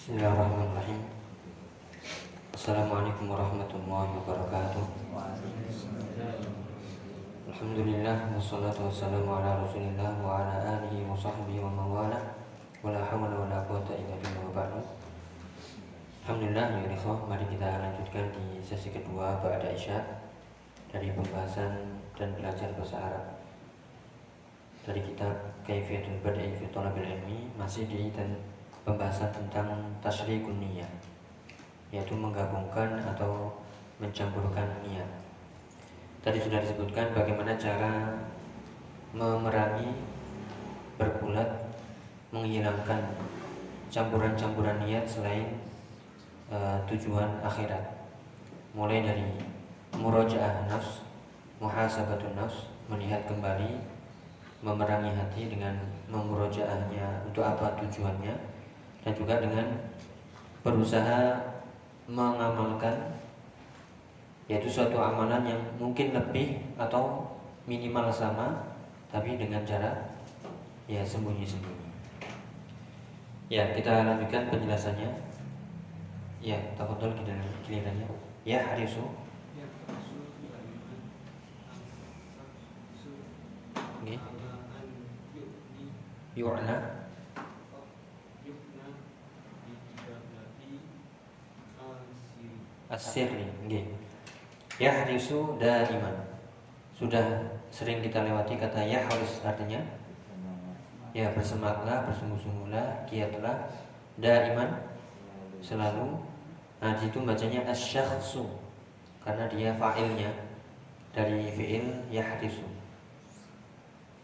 [0.00, 0.96] Bismillahirrahmanirrahim.
[2.56, 4.80] Assalamualaikum warahmatullahi wabarakatuh.
[7.52, 12.16] Alhamdulillah Wassalatu wassalamu ala rasulillah Wa ala alihi wa sahbihi wa mawala
[12.80, 14.80] Wa la hawla wa la quwata illa billah wa ba'du.
[16.24, 20.00] Alhamdulillah ya ikhwah Mari kita lanjutkan di sesi kedua Ba'da Isya
[20.88, 21.76] Dari pembahasan
[22.16, 23.36] dan belajar bahasa Arab.
[24.80, 28.08] Dari kitab Kaifiyatul Bada'i fi Talabil Ilmi Masih di
[28.84, 29.68] pembahasan tentang
[30.00, 30.90] tasyrikun niyat
[31.90, 33.50] yaitu menggabungkan atau
[33.98, 35.10] mencampurkan niat.
[36.22, 38.14] Tadi sudah disebutkan bagaimana cara
[39.10, 39.90] memerangi
[40.94, 41.50] berbulat
[42.30, 43.10] menghilangkan
[43.90, 45.58] campuran-campuran niat selain
[46.46, 48.06] uh, tujuan akhirat.
[48.70, 49.26] Mulai dari
[49.98, 51.02] murojaah nafs,
[51.58, 53.82] muhasabatun nafs, melihat kembali
[54.62, 55.74] memerangi hati dengan
[56.06, 58.59] memurojaahnya untuk apa tujuannya
[59.04, 59.66] dan juga dengan
[60.60, 61.40] berusaha
[62.10, 63.16] mengamalkan
[64.50, 67.22] yaitu suatu amalan yang mungkin lebih atau
[67.70, 68.74] minimal sama
[69.08, 70.10] tapi dengan cara
[70.90, 71.86] ya sembunyi-sembunyi.
[73.50, 75.10] Ya, kita lanjutkan penjelasannya.
[76.42, 77.14] Ya, takutol
[77.66, 78.06] gilirannya.
[78.46, 79.02] Ya, Harisu.
[84.00, 84.18] Okay.
[86.38, 86.99] Yu'na
[92.90, 93.86] Nggih.
[94.82, 96.26] Ya harisu daiman.
[96.98, 97.22] Sudah
[97.70, 99.78] sering kita lewati kata ya harus artinya
[101.14, 103.70] ya bersemangatlah, bersungguh-sungguhlah, giatlah
[104.18, 104.74] daiman
[105.62, 106.18] selalu.
[106.82, 108.48] Nah, di situ bacanya asyakhsu
[109.22, 110.32] karena dia fa'ilnya
[111.14, 112.66] dari fi'il ya harisu.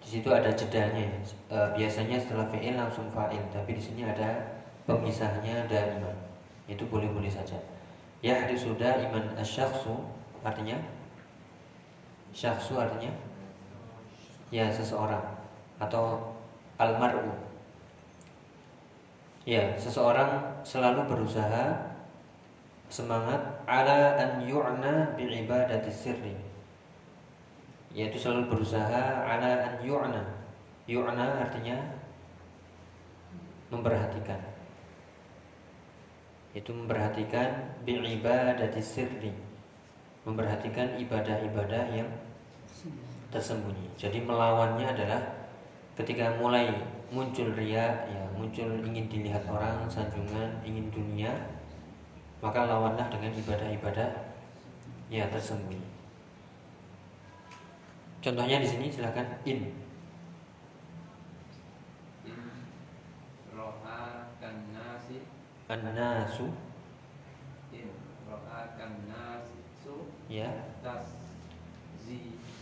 [0.02, 1.06] Di situ ada jedanya.
[1.52, 4.56] E, biasanya setelah fi'il langsung fa'il, tapi di sini ada
[4.88, 6.16] pemisahnya daiman.
[6.66, 7.60] Itu boleh-boleh saja
[8.56, 9.94] sudah iman asyakhsu
[10.42, 10.74] artinya?
[12.34, 13.12] Syakhsu artinya?
[14.50, 15.22] Ya seseorang.
[15.78, 16.34] Atau
[16.80, 17.30] almaru.
[19.46, 21.94] Ya seseorang selalu berusaha
[22.90, 26.34] semangat ala an yu'na bi ibadati sirri.
[27.94, 30.22] Yaitu selalu berusaha ala an yu'na.
[30.90, 31.78] Yu'na artinya
[33.70, 34.38] memperhatikan
[36.56, 39.32] itu memperhatikan bi'ibadati sirri.
[40.24, 42.08] Memperhatikan ibadah-ibadah yang
[43.28, 43.92] tersembunyi.
[44.00, 45.20] Jadi melawannya adalah
[46.00, 46.72] ketika mulai
[47.12, 51.30] muncul ria ya muncul ingin dilihat orang sanjungan ingin dunia
[52.42, 54.10] maka lawanlah dengan ibadah-ibadah
[55.12, 55.86] ya tersembunyi.
[58.20, 59.38] Contohnya di sini silakan.
[59.46, 59.70] In
[65.66, 66.46] An-nasu.
[67.74, 67.90] In
[68.30, 70.46] Ra'akan nasu Ya.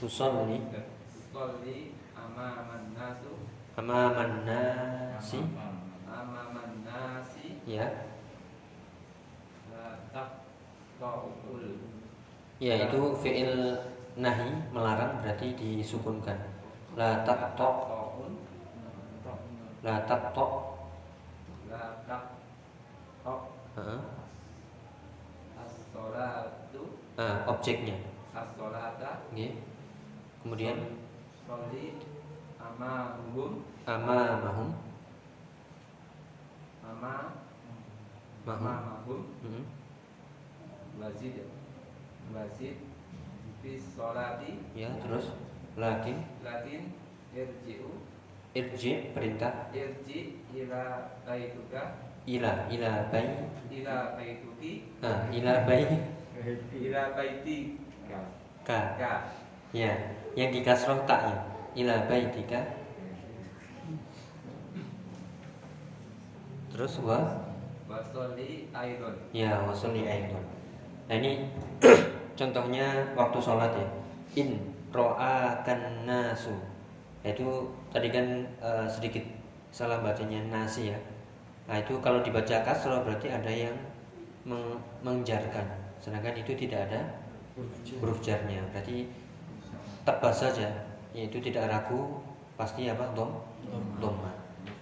[0.01, 0.65] Tusalli.
[1.13, 3.45] Tusalli Amaman nasu
[3.77, 5.45] Amaman nasi
[6.09, 8.09] Amaman nasi Ya.
[10.09, 10.49] Tak
[10.97, 11.77] Ta'ul
[12.57, 13.85] Ya itu fi'il
[14.17, 16.41] nahi melarang berarti disukunkan.
[16.97, 17.53] La tak
[19.85, 20.33] La tak
[21.69, 22.34] La tak
[25.57, 26.83] As-sholatu
[27.17, 27.97] ah, objeknya.
[28.37, 29.57] As-sholata okay.
[30.45, 30.77] Kemudian?
[31.49, 31.97] Sholi
[32.61, 33.65] Amahum.
[33.89, 34.77] Amamahum.
[36.85, 37.33] Ama
[38.45, 39.65] Mahum Amahum hmm.
[41.01, 41.49] Wazid
[42.29, 42.77] Wazid
[43.65, 44.61] Fis sholati.
[44.77, 45.33] Ya terus?
[45.81, 46.29] Lakin?
[46.45, 46.93] Lakin
[47.33, 48.05] Irji'u.
[48.53, 49.73] Irji perintah.
[49.73, 53.35] Irji ila baituka ila ila bayi.
[53.69, 55.87] Ila baituki ah ila bayi.
[56.73, 57.79] Ila baiti.
[58.65, 58.97] Ka.
[58.97, 59.13] Ka.
[59.75, 59.93] Ya
[60.35, 61.47] yang di kasroh taknya
[61.79, 62.63] ila baitika
[66.75, 67.23] terus wa?
[67.87, 69.15] Wasoli aidon.
[69.31, 70.43] Ya wasoli aidon.
[71.07, 71.47] Nah ini
[72.39, 73.87] contohnya waktu sholat ya.
[74.35, 74.59] In
[74.91, 76.55] roa kan nasu
[77.25, 79.25] itu tadi kan uh, sedikit
[79.73, 80.99] salah bacanya nasi ya
[81.65, 83.77] Nah itu kalau dibaca kasroh berarti ada yang
[84.45, 85.65] meng menjarkan
[86.05, 87.01] Sedangkan itu tidak ada
[87.97, 88.61] huruf jarnya.
[88.69, 89.09] Berarti
[90.05, 90.69] tebas saja.
[91.15, 92.21] Yaitu tidak ragu
[92.55, 93.11] Pasti apa?
[93.19, 93.35] Dom
[93.99, 94.31] Doma.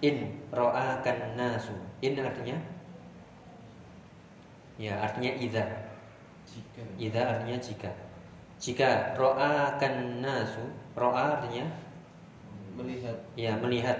[0.05, 1.73] In ro'akan nasu.
[2.05, 2.57] In artinya?
[4.77, 5.65] Ya artinya idha
[7.01, 7.89] Idha artinya jika.
[8.61, 10.63] Jika ro'akan nasu
[10.93, 11.65] Ro'a artinya?
[12.77, 13.17] Melihat.
[13.33, 13.97] Ya melihat.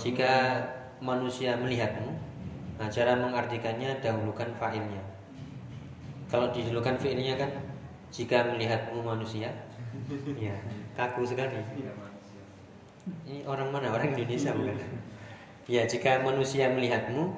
[0.00, 0.64] Jika
[1.02, 2.34] manusia melihatmu
[2.74, 5.02] Nah, cara mengartikannya dahulukan fa'ilnya.
[6.26, 7.50] Kalau didahulukan fi'ilnya kan
[8.10, 9.50] jika melihatmu manusia,
[10.42, 10.54] ya
[10.98, 11.62] kaku sekali.
[11.78, 11.92] Iya.
[13.28, 13.94] Ini orang mana?
[13.94, 14.74] Orang Indonesia bukan?
[15.70, 17.30] Ya, jika manusia melihatmu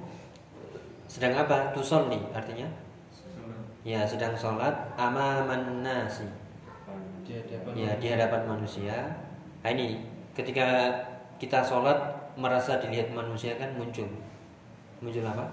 [1.06, 1.70] sedang apa?
[1.76, 2.66] Tusolli artinya
[3.86, 6.26] ya sedang sholat amaman nasi.
[7.78, 9.14] Ya, di hadapan manusia.
[9.62, 10.02] Nah, ini
[10.34, 10.90] ketika
[11.38, 14.06] kita sholat merasa dilihat manusia kan muncul.
[15.00, 15.44] Muncul apa?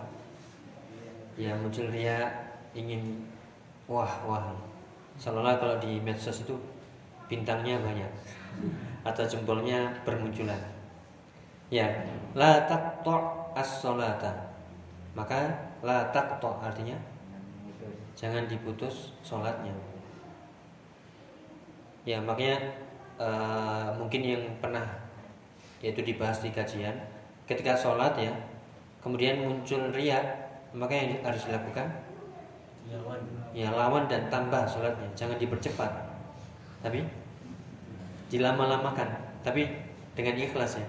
[1.40, 2.28] Ya, muncul ria
[2.76, 3.24] ingin
[3.88, 4.54] wah wah.
[5.18, 6.54] Seolah kalau di medsos itu
[7.32, 8.12] bintangnya banyak
[9.08, 10.60] atau jempolnya bermunculan.
[11.72, 11.90] Ya,
[12.38, 13.16] la taqta
[13.58, 14.54] as-salata.
[15.18, 16.98] Maka la taqta artinya
[18.14, 19.74] jangan diputus sholatnya.
[22.04, 22.60] Ya, makanya
[23.18, 25.03] eh, mungkin yang pernah
[25.84, 26.96] yaitu dibahas di kajian,
[27.44, 28.32] ketika sholat ya,
[29.04, 30.24] kemudian muncul ria,
[30.72, 32.08] maka yang harus dilakukan?
[32.88, 33.20] Lawan.
[33.52, 35.92] Ya lawan dan tambah sholatnya, jangan dipercepat,
[36.80, 37.04] tapi
[38.32, 39.12] dilama-lamakan,
[39.44, 39.68] tapi
[40.16, 40.88] dengan ikhlas ya,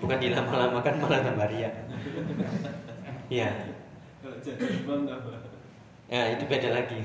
[0.00, 1.70] bukan dilama-lamakan malah tambah ria.
[3.28, 3.48] Ya,
[6.08, 7.00] ya itu beda lagi.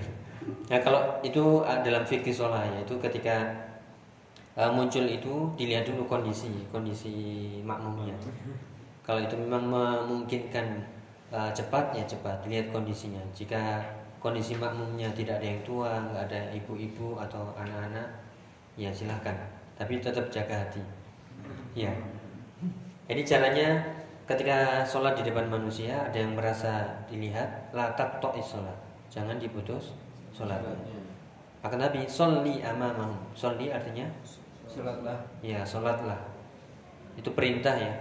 [0.72, 3.52] Nah kalau itu ah, dalam fikih sholat ya, itu ketika
[4.58, 7.14] ah, muncul itu dilihat dulu kondisi kondisi
[7.62, 8.18] makmumnya.
[9.06, 10.84] Kalau itu memang memungkinkan
[11.30, 13.22] ah, cepat ya cepat lihat kondisinya.
[13.32, 13.80] Jika
[14.18, 18.10] kondisi makmumnya tidak ada yang tua, nggak ada ibu-ibu atau anak-anak,
[18.74, 19.38] ya silahkan.
[19.78, 20.82] Tapi tetap jaga hati.
[21.78, 21.94] Ya.
[23.08, 28.76] Jadi caranya ketika sholat di depan manusia ada yang merasa dilihat latak tok sholat
[29.08, 29.96] jangan diputus
[30.36, 30.60] sholat
[31.64, 34.04] akan tapi sholli amamahum sholli artinya
[34.78, 35.18] Sholatlah.
[35.42, 36.20] ya sholatlah.
[37.18, 37.94] Itu perintah ya.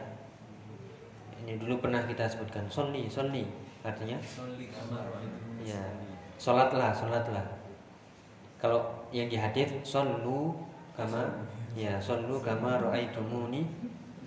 [1.40, 3.48] Ini dulu pernah kita sebutkan sholli sholli.
[3.80, 4.20] Artinya?
[4.20, 5.08] Soli kamar
[5.64, 5.80] ya
[6.36, 7.46] sholatlah sholatlah.
[8.60, 10.52] Kalau yang di hadis shollu
[10.92, 13.64] kama ya shollu kama ro'aitumuni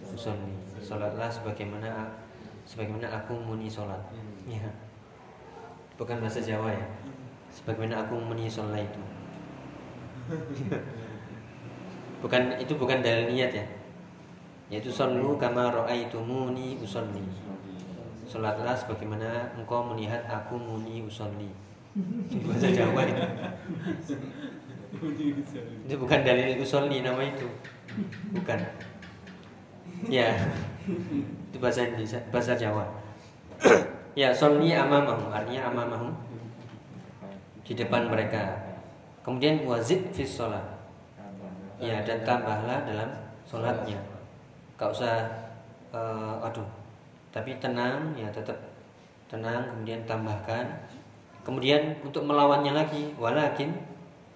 [0.10, 0.58] usolli.
[0.82, 2.10] Sholatlah sebagaimana
[2.66, 4.02] sebagaimana aku muni sholat.
[4.50, 4.66] Ya
[6.02, 6.88] bukan bahasa Jawa ya.
[7.54, 9.02] Sebagaimana aku muni sholat itu
[12.20, 13.66] bukan itu bukan dalil niat ya?
[14.70, 17.26] Yaitu shollu kama ro'aitumuni usolli
[18.30, 21.50] Sholatlah sebagaimana engkau melihat aku muni usolli
[22.30, 23.26] Itu bahasa Jawa itu.
[25.90, 27.50] Itu bukan dalil usolli nama itu.
[28.38, 28.60] Bukan.
[30.06, 30.38] Ya.
[31.50, 32.86] Itu bahasa Indonesia, bahasa Jawa.
[34.14, 36.14] Ya sholli amamahum Artinya amamahum
[37.66, 38.54] Di depan mereka.
[39.26, 40.79] Kemudian wazid fis sholat
[41.80, 43.10] Ya dan tambahlah dalam
[43.48, 44.00] sholatnya.
[44.76, 45.16] Gak usah
[45.92, 46.68] eh, Aduh
[47.32, 48.56] Tapi tenang ya tetap
[49.32, 50.66] Tenang kemudian tambahkan.
[51.44, 53.76] Kemudian untuk melawannya lagi Walakin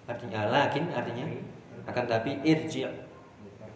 [0.04, 1.24] Artinya lakin artinya
[1.84, 2.88] Akan tapi irji'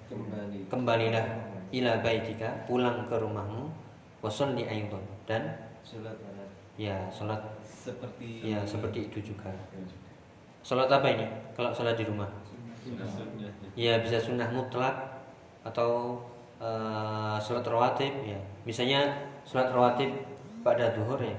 [0.08, 0.68] kembali.
[0.72, 1.26] Kembalilah
[1.72, 3.68] ila baitika Pulang ke rumahmu
[4.24, 5.44] Wasolli aydon Dan
[5.84, 6.44] sholat pada
[6.78, 9.50] ya sholat seperti ya seperti itu juga.
[10.62, 11.26] Sholat apa ini?
[11.58, 12.30] Kalau sholat di rumah
[12.88, 14.96] sunnah-sunnah Ya bisa sunnah mutlak
[15.62, 16.22] atau
[16.58, 18.40] eh, sholat rawatib ya.
[18.64, 19.04] Misalnya
[19.44, 20.10] sholat rawatib
[20.64, 21.36] pada duhur ya.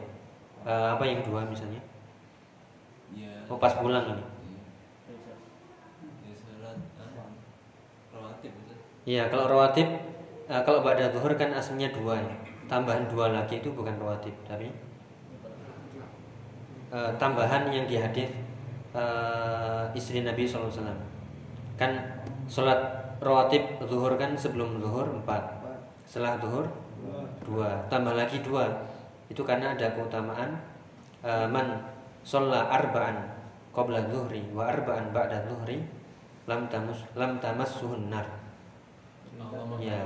[0.68, 1.81] Eh, apa yang dua misalnya?
[3.16, 4.23] ya Oh pas pulang ini.
[6.30, 7.09] ya sholat ah,
[8.14, 8.73] rawatib itu
[9.09, 9.88] Iya kalau rawatib
[10.45, 12.35] eh, kalau pada duhur kan aslinya dua ya.
[12.69, 14.69] Tambahan dua lagi itu bukan rawatib tapi
[16.94, 18.30] eh, tambahan yang di hadis
[18.94, 21.08] eh, istri Nabi SAW
[21.80, 21.95] kan
[22.52, 25.64] sholat rawatib zuhur kan sebelum zuhur empat.
[26.04, 26.68] Setelah zuhur
[27.48, 27.88] dua.
[27.88, 28.68] Tambah lagi dua.
[29.31, 30.59] Itu karena ada keutamaan
[31.24, 31.80] eh, man
[32.28, 33.16] sholla arba'an
[33.71, 35.80] qabla zuhri wa arba'an ba'da zuhri
[36.50, 38.28] lam tamus lam tamassuhun nar.
[39.40, 40.00] Allah ya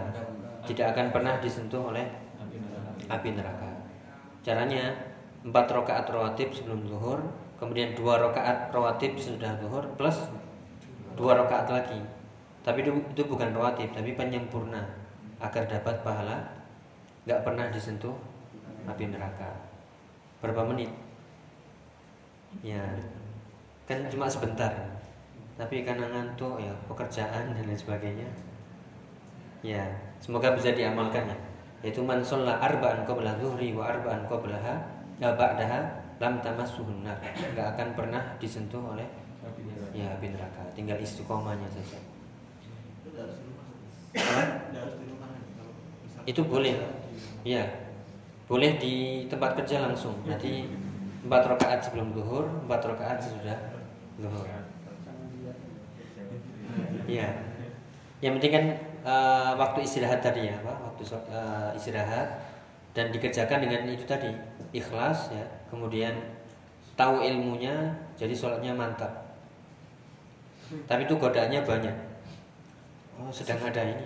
[0.70, 2.06] tidak akan pernah disentuh oleh
[2.38, 2.94] api neraka.
[3.10, 3.70] api neraka.
[4.44, 4.84] Caranya
[5.44, 7.20] empat rakaat rawatib sebelum zuhur
[7.58, 10.27] kemudian dua rakaat rawatib sesudah zuhur plus
[11.13, 12.00] dua rakaat lagi.
[12.63, 14.82] Tapi itu, itu bukan rawatib tapi penyempurna.
[15.43, 16.39] Agar dapat pahala
[17.27, 18.15] nggak pernah disentuh
[18.88, 19.51] api neraka.
[20.39, 20.91] Berapa menit?
[22.63, 22.84] Ya
[23.88, 24.72] kan cuma sebentar.
[25.53, 28.29] Tapi karena ngantuk ya pekerjaan dan lain sebagainya.
[29.63, 29.84] Ya
[30.20, 31.38] semoga bisa diamalkan ya.
[31.84, 34.79] Yaitu man sholla arba'an qabla zuhri wa arba'an qablaha
[35.20, 35.84] ya ba'daha
[36.24, 39.23] lam tamassuhun nar nggak akan pernah disentuh oleh.
[39.93, 42.00] Ya api neraka tinggal istiqomahnya saja
[46.25, 46.75] itu boleh
[47.45, 47.83] ya
[48.43, 50.19] boleh di tempat kerja langsung.
[50.27, 50.67] Berarti
[51.23, 53.57] empat rakaat sebelum duhur, empat rakaat sesudah
[54.19, 54.45] duhur.
[57.07, 57.27] Iya.
[58.19, 58.65] Yang penting kan
[59.03, 60.77] eh, waktu istirahat tadi ya, Pak.
[60.91, 62.27] Waktu eh, istirahat
[62.93, 64.31] dan dikerjakan dengan itu tadi
[64.75, 65.45] ikhlas ya.
[65.71, 66.13] Kemudian
[67.00, 69.23] tahu ilmunya, jadi sholatnya mantap.
[70.88, 71.96] Tapi itu godaannya banyak.
[73.20, 74.05] Oh, sedang ada ini.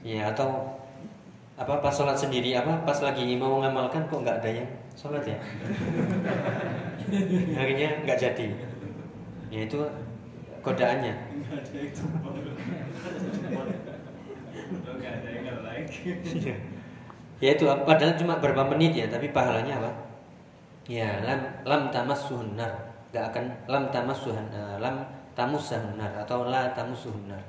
[0.00, 0.78] Ya atau
[1.60, 5.36] apa pas sholat sendiri apa pas lagi mau mengamalkan kok nggak ada yang sholat ya?
[7.60, 8.48] Akhirnya nggak jadi.
[9.52, 9.80] Ya itu
[10.64, 11.14] godaannya.
[17.40, 19.90] Ya itu padahal cuma berapa menit ya tapi pahalanya apa?
[20.88, 24.46] Ya lam lam tamas suhunar nggak akan lam tamas suhan
[24.78, 25.02] lam
[25.34, 27.40] tamus suhunar atau la tamus suhunar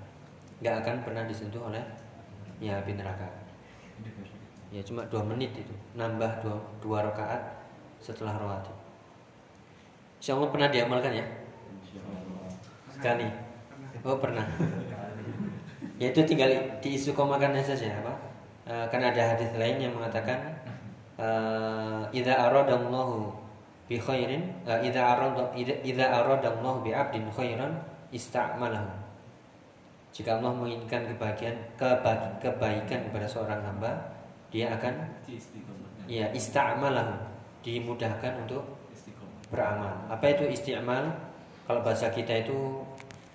[0.61, 1.81] nggak akan pernah disentuh oleh
[2.61, 3.25] ya api neraka.
[4.71, 5.73] Ya cuma dua menit itu.
[5.99, 7.43] Nambah dua, dua rakaat
[7.99, 8.73] setelah rawatib
[10.21, 11.25] Insya Allah pernah diamalkan ya?
[12.93, 13.25] Sekali.
[14.05, 14.45] Oh pernah.
[15.97, 18.13] Ya itu tinggal diisu komakannya saja apa?
[18.65, 20.37] E, kan ada hadis lain yang mengatakan
[21.17, 23.33] eh, idza aradallahu
[23.91, 27.75] bi khairin eh, idza arada idza- aradallahu bi 'abdin khairan
[28.15, 28.87] ista'malahu
[30.15, 33.91] jika Allah menginginkan kebahagiaan keba- kebaikan kepada seorang hamba
[34.47, 34.95] dia akan
[36.07, 37.15] ya ista'malahu
[37.67, 38.63] dimudahkan untuk
[39.51, 39.91] beramal.
[40.07, 41.11] Apa itu isti'mal?
[41.67, 42.81] Kalau bahasa kita itu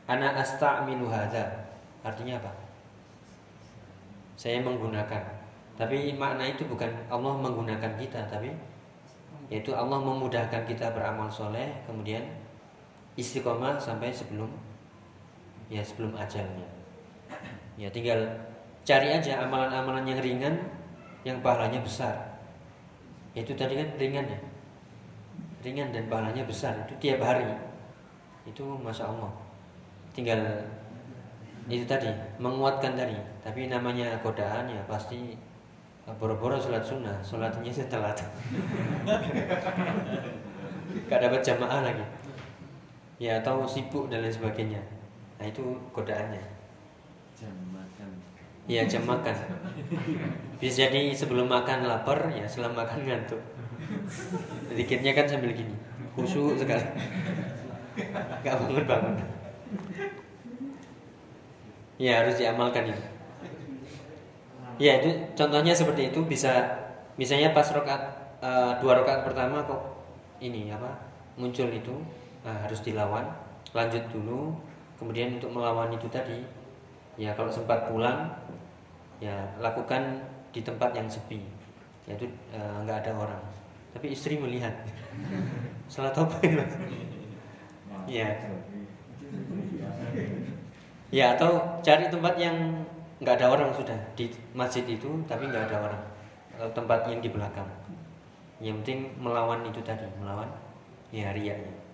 [0.08, 1.44] ana asta'milu hadza.
[2.02, 2.50] Artinya apa?
[4.34, 5.22] Saya menggunakan.
[5.76, 8.48] Tapi makna itu bukan Allah menggunakan kita, tapi
[9.46, 12.22] yaitu Allah memudahkan kita beramal soleh, kemudian
[13.14, 14.50] istiqomah sampai sebelum
[15.70, 16.68] ya sebelum ajalnya.
[17.76, 18.24] Ya tinggal
[18.86, 20.54] cari aja amalan-amalan yang ringan
[21.22, 22.14] yang pahalanya besar.
[23.36, 24.40] Itu tadi kan ringan ya
[25.66, 27.42] ringan dan pahalanya besar itu tiap hari
[28.46, 29.34] itu masya Allah
[30.14, 30.38] tinggal
[31.66, 32.06] itu tadi
[32.38, 35.34] menguatkan tadi tapi namanya godaan ya pasti
[36.14, 38.14] boro-boro sholat sunnah sholatnya setelah
[41.10, 42.06] gak dapat jamaah lagi.
[43.18, 44.78] Ya atau sibuk dan lain sebagainya.
[45.42, 46.44] Nah itu godaannya.
[48.66, 49.34] Ya jam makan
[50.58, 53.42] bisa jadi sebelum makan lapar ya setelah makan ngantuk.
[54.70, 55.74] Dikitnya kan sambil gini.
[56.14, 56.86] Khusyuk sekali.
[58.46, 59.14] Gak bangun-bangun.
[61.98, 63.15] Ya harus diamalkan itu
[64.76, 66.20] Ya itu contohnya seperti itu.
[66.24, 66.52] Bisa
[67.16, 68.00] Misalnya pas rokat
[68.44, 69.80] eh, Dua rokat pertama kok
[70.36, 70.92] Ini apa
[71.40, 71.96] Muncul itu
[72.44, 73.24] nah, Harus dilawan
[73.72, 74.52] Lanjut dulu
[74.96, 76.40] Kemudian untuk melawan itu tadi.
[77.20, 78.32] Ya kalau sempat pulang
[79.20, 80.20] Ya lakukan
[80.52, 81.40] di tempat yang sepi.
[82.08, 83.42] Yaitu eh, nggak ada orang.
[83.96, 84.72] Tapi istri melihat.
[85.92, 86.72] Salah Mas?
[88.06, 88.30] ya
[91.10, 95.76] ya atau cari tempat yang nggak ada orang sudah di masjid itu tapi nggak ada
[95.90, 96.02] orang.
[96.56, 97.68] Atau tempat yang di belakang.
[98.60, 100.48] Yang penting melawan itu tadi melawan
[101.12, 101.86] ya riaknya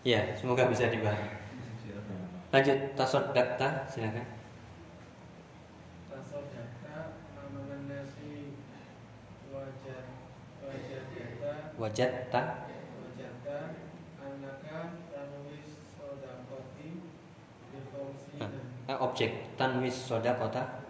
[0.00, 1.20] ya semoga bisa dibahas.
[2.50, 4.26] Lanjut tasod dakta silakan
[7.38, 8.58] amalan nasi
[9.52, 10.02] wajah
[10.64, 13.58] wajadata wajat ta wajata
[14.18, 14.80] anaka
[15.14, 17.06] tanwis sodakoti
[17.70, 20.82] bikomsina eh, objek tanwis soda kota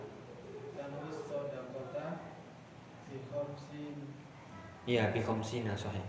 [0.72, 2.04] tanwis sodakota
[3.12, 3.96] bikomsin
[4.88, 6.08] Iya, bikomsina bikomsina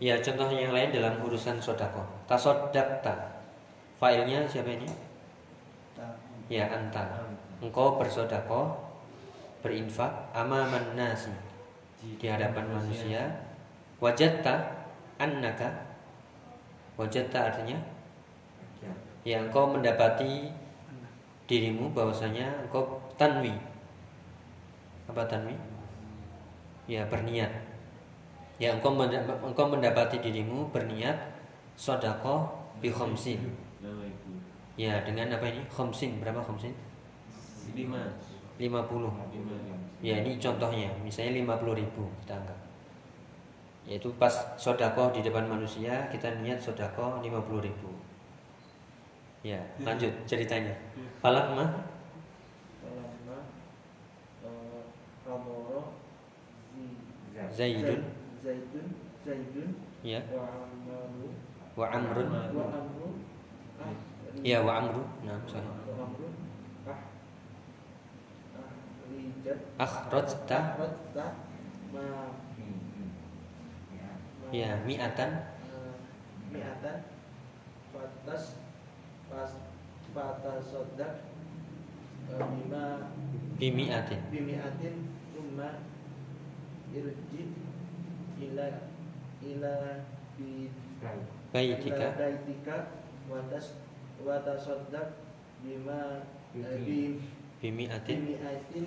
[0.00, 2.00] Iya, contoh yang lain dalam urusan sodako.
[2.24, 3.36] Tasodakta.
[4.00, 4.88] Failnya siapa ini?
[6.48, 7.20] Ya, anta.
[7.60, 8.80] Engkau bersodako,
[9.60, 11.28] berinfak, amaman nasi
[12.00, 13.28] di hadapan manusia.
[14.00, 14.88] Wajatta
[15.20, 15.68] annaka.
[16.96, 17.76] Wajatta artinya
[19.24, 20.48] ya engkau mendapati
[21.50, 23.50] dirimu bahwasanya engkau tanwi.
[25.10, 25.58] Apa tanwi?
[26.86, 27.50] Ya, berniat.
[28.62, 31.18] Ya engkau engkau mendapati dirimu berniat
[31.74, 32.46] sodako
[32.78, 33.50] bi khomsin.
[34.78, 35.66] Ya dengan apa ini?
[35.66, 36.70] Khomsin berapa khomsin?
[37.74, 38.02] lima
[38.58, 39.22] 50 lima
[40.00, 42.58] Ya ini contohnya Misalnya 50 ribu kita anggap
[43.88, 47.90] Yaitu pas sodako di depan manusia Kita niat sodako 50 ribu
[49.40, 50.76] Ya lanjut ceritanya.
[51.24, 51.68] Falak mah
[52.84, 53.38] Falamma
[54.44, 54.82] eh,
[55.24, 55.96] Hamoro
[56.76, 58.00] Zi- Zaidun.
[58.44, 58.86] Zaidun
[59.24, 59.68] Zaidun
[60.04, 61.28] Ya wa Amru.
[61.76, 63.08] Wa amrun wa Amru
[63.80, 63.92] ah,
[64.44, 65.02] Ya wa amru.
[65.24, 65.64] Nah sorry.
[65.64, 66.28] Wa Amru
[66.84, 67.00] ah
[69.80, 70.58] akhrajta.
[70.76, 71.26] Akhrajta
[71.96, 72.04] ma
[74.52, 75.30] ya mi'atan.
[75.64, 75.94] eh,
[76.52, 76.96] mi'atan.
[77.90, 78.60] Fatas
[79.30, 79.50] pas
[80.10, 81.22] fatasodak
[82.26, 83.14] eh, bima
[83.62, 84.20] bimi'atin.
[84.34, 84.94] bimi'atin
[85.30, 85.78] thumma
[86.90, 87.42] irji
[88.42, 88.66] ila
[89.46, 89.74] ila
[90.34, 90.66] bi
[91.54, 92.06] baitika.
[92.18, 92.76] baitika
[93.30, 93.78] watas
[94.26, 95.14] watasodak
[95.62, 96.26] bima
[96.58, 97.22] eh, bi
[97.62, 98.18] bimi'atin.
[98.26, 98.86] bimi'atin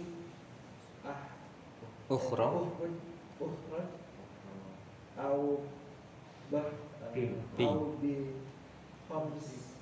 [1.08, 1.24] ah
[2.12, 2.68] ukhra.
[3.40, 3.82] ukhra
[5.24, 5.64] au
[6.52, 6.68] bah
[7.64, 8.36] au bi
[9.08, 9.73] khams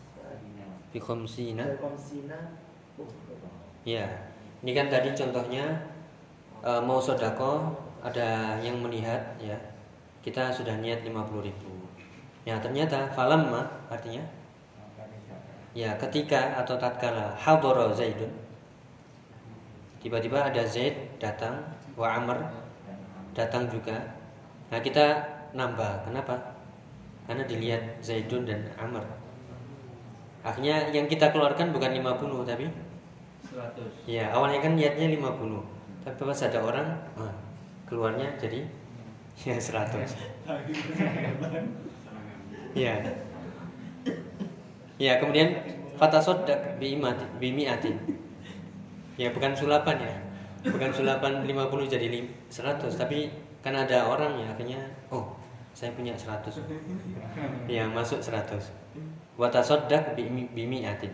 [0.92, 1.66] bi khamsina
[3.88, 4.06] ya
[4.62, 5.66] ini kan tadi contohnya
[6.62, 7.74] e, mau sodako
[8.06, 9.58] ada yang melihat ya.
[10.22, 11.74] Kita sudah niat 50.000 ribu.
[12.46, 14.22] Ya ternyata falamma artinya?
[15.74, 18.30] Ya ketika atau tatkala hadara zaidun
[20.02, 21.62] tiba-tiba ada zaid datang
[21.98, 22.38] wa amr
[23.34, 23.98] datang juga.
[24.70, 25.26] Nah kita
[25.58, 26.06] nambah.
[26.06, 26.58] Kenapa?
[27.26, 29.06] Karena dilihat zaidun dan amr
[30.42, 32.66] akhirnya yang kita keluarkan bukan 50 tapi?
[33.52, 36.88] 100 ya awalnya kan niatnya 50 tapi pas ada orang
[37.20, 37.34] ah,
[37.86, 38.64] keluarnya jadi
[39.44, 40.02] ya 100
[42.74, 42.94] ya
[44.98, 45.52] ya kemudian
[46.00, 47.98] fatasodak biimati bimiatin
[49.20, 50.16] ya bukan sulapan ya.
[50.62, 53.34] Bukan sulapan 50 jadi lim- 100 tapi
[53.66, 54.78] kan ada orang ya akhirnya
[55.10, 55.34] oh
[55.74, 56.54] saya punya 100
[57.66, 58.62] ya masuk 100
[59.42, 60.14] watasodak
[60.54, 61.10] bimiatin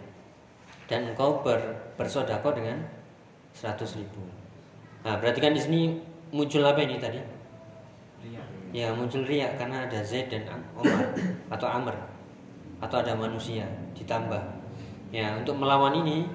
[0.91, 1.59] dan engkau ber,
[1.95, 2.83] bersodako dengan
[3.55, 4.19] 100 ribu.
[5.07, 5.81] Nah berarti kan di sini
[6.35, 7.19] muncul apa ini tadi?
[8.75, 10.43] Ya muncul riak karena ada Zaid dan
[10.75, 11.15] Omar
[11.55, 11.95] atau Amr
[12.83, 13.63] atau ada manusia
[13.95, 14.43] ditambah.
[15.15, 16.27] Ya untuk melawan ini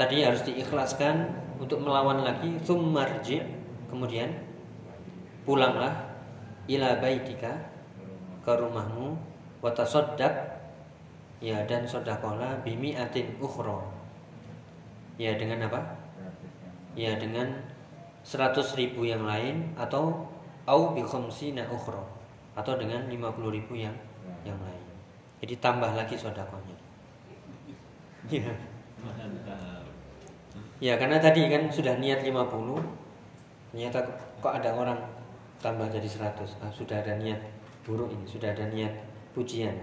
[0.00, 1.28] tadi harus diikhlaskan
[1.60, 2.56] untuk melawan lagi.
[2.64, 3.44] Tsummarji
[3.92, 4.32] kemudian
[5.44, 6.16] pulanglah
[6.64, 7.60] ila baitika
[8.40, 9.20] ke rumahmu.
[9.60, 10.59] Watasoddaq
[11.40, 13.88] ya dan sodakola bimi atin ukhro
[15.16, 15.80] ya dengan apa
[16.96, 17.48] ya dengan
[18.24, 20.28] 100 ribu yang lain atau
[20.68, 22.04] au bi khamsina ukhra
[22.52, 23.96] atau dengan 50 ribu yang
[24.44, 24.84] yang lain.
[25.40, 26.76] Jadi tambah lagi sodakonya.
[28.28, 28.52] Ya.
[30.78, 32.36] ya karena tadi kan sudah niat 50
[33.72, 33.98] ternyata
[34.38, 35.00] kok ada orang
[35.58, 37.40] tambah jadi 100 ah, sudah ada niat
[37.82, 38.92] buruk ini sudah ada niat
[39.36, 39.74] pujian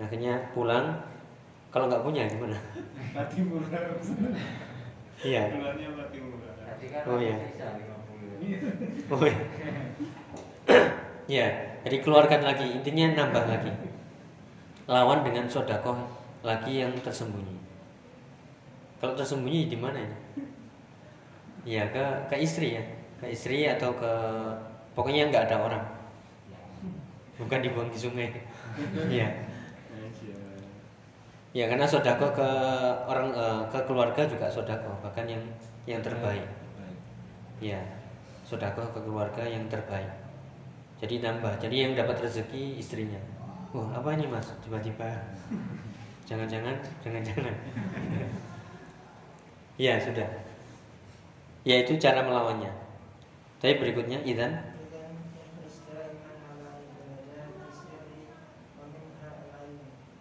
[0.00, 0.98] akhirnya pulang
[1.70, 2.58] kalau nggak punya gimana
[3.14, 3.70] mati murah
[5.22, 7.36] iya bulannya mati murah kan Oh, iya.
[8.42, 9.14] 50.
[9.14, 9.38] Oh iya.
[11.30, 11.46] ya,
[11.86, 13.70] jadi keluarkan lagi intinya nambah lagi.
[14.90, 15.94] Lawan dengan sodakoh
[16.42, 17.54] lagi yang tersembunyi.
[18.98, 20.16] Kalau tersembunyi di mana ini?
[21.62, 22.82] Ya ke ke istri ya,
[23.22, 24.10] ke istri atau ke
[24.98, 25.84] pokoknya nggak ada orang.
[27.38, 28.30] Bukan dibuang di sungai.
[29.08, 29.28] Iya.
[31.52, 32.48] Ya karena sodako ke
[33.04, 35.42] orang eh, ke keluarga juga sodako bahkan yang
[35.84, 36.48] yang terbaik.
[37.62, 37.78] Ya,
[38.42, 40.10] sodako ke keluarga yang terbaik.
[41.02, 41.58] Jadi nambah.
[41.58, 43.18] Jadi yang dapat rezeki istrinya.
[43.74, 44.48] Wah apa ini mas?
[44.64, 45.10] Tiba-tiba.
[46.22, 47.54] Jangan-jangan, jangan-jangan.
[49.76, 50.28] ya sudah.
[51.66, 52.70] Ya itu cara melawannya.
[53.58, 54.71] Tapi berikutnya Idan.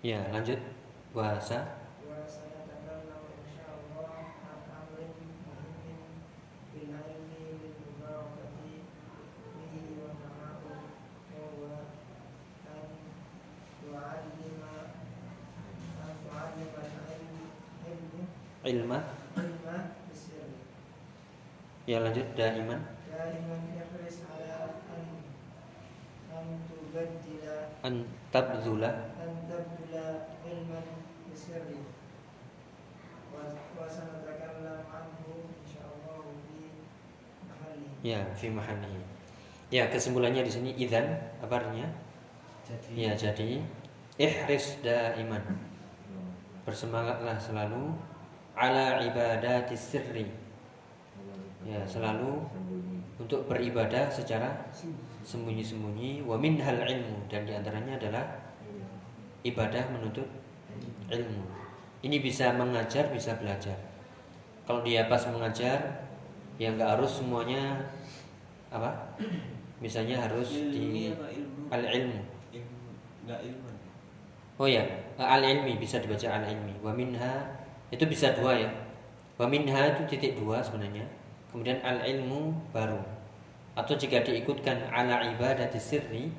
[0.02, 0.58] Ya lanjut
[1.14, 1.62] bahasa.
[18.66, 18.98] Ilma.
[21.86, 22.82] Ya lanjut daiman.
[27.86, 29.11] An tabzula.
[38.02, 39.02] Ya, fi mahanihi.
[39.70, 41.06] Ya, kesimpulannya di sini idan
[41.40, 41.88] apa artinya?
[42.92, 43.62] Ya, jadi
[44.18, 45.42] ihris daiman.
[46.66, 47.94] Bersemangatlah selalu
[48.58, 50.28] ala ibadati sirri.
[51.62, 52.42] Ya, selalu
[53.22, 54.66] untuk beribadah secara
[55.22, 58.26] sembunyi-sembunyi wa minhal ilmu dan di antaranya adalah
[59.46, 60.26] ibadah menuntut
[61.10, 61.42] ilmu.
[62.02, 63.78] Ini bisa mengajar, bisa belajar.
[64.66, 66.10] Kalau dia pas mengajar,
[66.58, 67.80] ya nggak harus semuanya
[68.72, 68.92] apa?
[69.84, 71.12] Misalnya harus di
[71.72, 72.22] al ilmu.
[73.24, 73.70] Enggak ilmu.
[74.62, 74.84] Oh ya,
[75.18, 76.76] al ilmi bisa dibaca al ilmi.
[76.82, 77.46] Wa minha
[77.92, 78.70] itu bisa dua ya.
[79.38, 81.04] Wa minha itu titik dua sebenarnya.
[81.52, 83.04] kemudian al ilmu baru
[83.76, 86.32] atau jika diikutkan ala ibadati sirri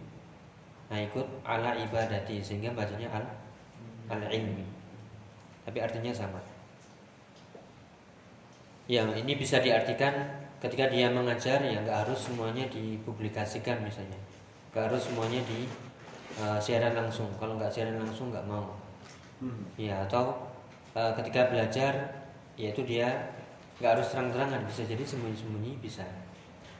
[0.88, 3.25] nah ikut ala ibadati sehingga bacanya al
[4.09, 4.64] al ilmi
[5.64, 6.40] tapi artinya sama
[8.90, 10.11] yang ini bisa diartikan
[10.59, 14.18] ketika dia mengajar ya nggak harus semuanya dipublikasikan misalnya.
[14.75, 15.66] Nggak harus semuanya di
[16.38, 17.31] uh, siaran langsung.
[17.38, 18.79] Kalau nggak siaran langsung nggak mau.
[19.42, 19.66] Hmm.
[19.75, 20.38] ya atau
[20.95, 22.14] uh, ketika belajar
[22.55, 23.11] yaitu dia
[23.83, 26.07] nggak harus terang-terangan bisa jadi sembunyi-sembunyi bisa.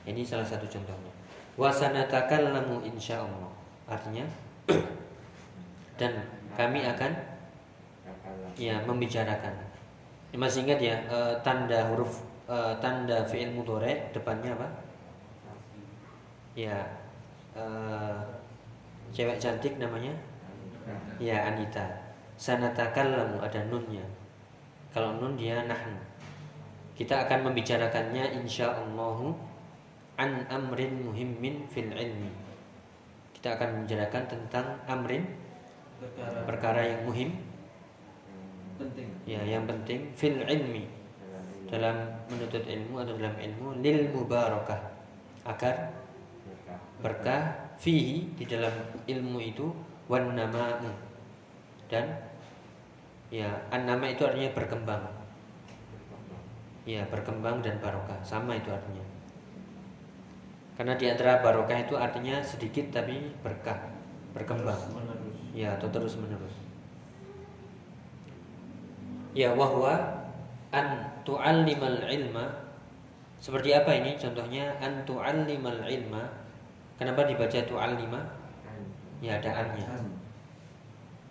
[0.07, 1.11] Ini salah satu contohnya.
[1.59, 3.51] Wasanatakallamu insya Allah.
[3.91, 4.23] Artinya
[6.01, 6.23] dan
[6.55, 7.13] kami akan
[8.55, 9.72] ya membicarakan
[10.33, 14.69] Ini masih ingat ya uh, tanda huruf uh, tanda fiil mudhari depannya apa?
[16.57, 16.89] Ya
[17.53, 18.17] uh,
[19.13, 20.17] cewek cantik namanya?
[21.21, 21.85] Ya Anita.
[22.41, 24.09] Sanatakallamu ada nunnya.
[24.97, 26.01] Kalau nun dia nahnu.
[26.97, 29.37] Kita akan membicarakannya insya Allah
[30.17, 32.33] an amrin muhimmin fil ilmi.
[33.37, 35.29] Kita akan membicarakan tentang amrin
[36.49, 37.52] perkara yang muhim
[38.89, 39.09] penting.
[39.29, 40.85] ya yang penting fil ilmi.
[41.73, 44.81] Dalam menuntut ilmu atau dalam ilmu lil mubarakah.
[45.49, 45.95] Agar
[47.01, 48.73] berkah fihi di dalam
[49.09, 49.73] ilmu itu
[50.07, 50.93] wan nama'u.
[51.89, 52.13] Dan
[53.33, 55.03] ya an nama itu artinya berkembang.
[56.85, 58.21] Ya berkembang dan barokah.
[58.21, 59.07] Sama itu artinya.
[60.77, 63.93] Karena di antara barokah itu artinya sedikit tapi berkah
[64.37, 64.77] berkembang.
[64.77, 65.37] Terus menerus.
[65.53, 66.62] ya atau terus menerus
[69.33, 70.23] ya wahwa
[70.73, 72.47] an tu'allimal ilma.
[73.43, 74.77] Seperti apa ini contohnya?
[74.79, 76.23] An tu'allimal ilma.
[77.01, 78.21] Kenapa dibaca tu'allima?
[79.23, 79.87] Ya ada annya.
[79.87, 80.07] An.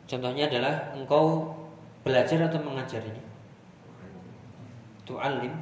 [0.08, 1.56] contohnya adalah engkau
[2.04, 3.24] belajar atau mengajar ini?
[5.08, 5.56] Tu'allim.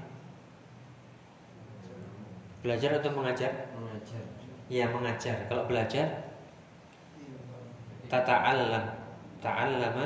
[2.65, 3.71] Belajar atau mengajar?
[3.77, 4.23] Mengajar.
[4.69, 5.37] ya mengajar.
[5.47, 6.07] Kalau belajar?
[8.09, 8.85] Tata'allam.
[9.39, 10.05] Ta'allama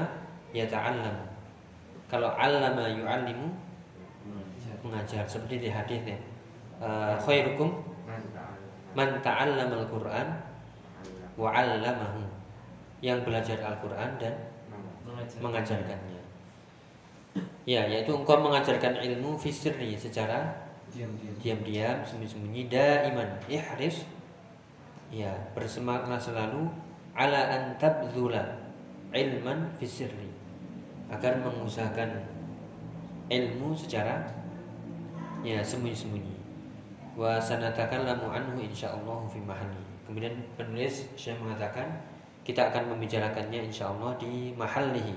[0.53, 1.32] ya ta'allam
[2.13, 3.49] kalau allama yu'allimu
[4.85, 5.25] Mengajar.
[5.25, 6.19] seperti di hadis ya
[6.83, 7.71] Eh, khairukum
[8.91, 10.27] man ta'allama al-Qur'an
[11.39, 12.27] wa 'allamahu
[12.99, 14.35] yang belajar Al-Qur'an dan
[15.07, 15.39] Mengajar.
[15.39, 16.21] mengajarkannya
[17.63, 20.67] ya yaitu engkau mengajarkan ilmu fisri secara
[21.39, 22.03] Diam-diam.
[22.03, 24.03] sembunyi-sembunyi daiman ihris
[25.07, 26.67] ya bersemangatlah selalu
[27.15, 28.59] ala an tabdzula
[29.15, 30.27] ilman fisirri
[31.13, 32.25] agar mengusahakan
[33.29, 34.25] ilmu secara
[35.45, 36.35] ya sembunyi-sembunyi.
[37.13, 41.87] Wa sanatakallamu anhu insyaallah fi mahalli kemudian penulis Syekh mengatakan
[42.43, 45.15] kita akan membicarakannya insyaallah di mahallihi.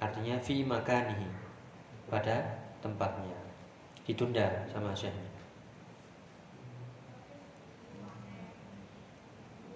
[0.00, 1.28] Artinya fi makanihi
[2.08, 2.40] pada
[2.80, 3.36] tempatnya.
[4.06, 5.12] Ditunda sama Syekh.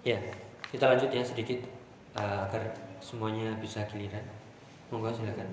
[0.05, 0.21] Ya,
[0.69, 1.65] kita lanjut ya sedikit
[2.13, 4.21] uh, agar semuanya bisa giliran
[4.89, 5.49] monggo silakan.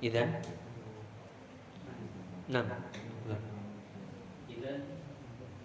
[0.00, 0.28] Idan
[2.48, 2.66] enam.
[4.46, 4.80] Idan